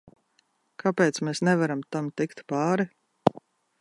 [0.83, 2.89] Kāpēc mēs nevaram tam tikt pāri?